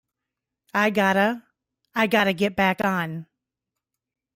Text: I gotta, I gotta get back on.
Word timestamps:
I 0.73 0.89
gotta, 0.89 1.43
I 1.93 2.07
gotta 2.07 2.33
get 2.33 2.55
back 2.55 2.83
on. 2.83 3.27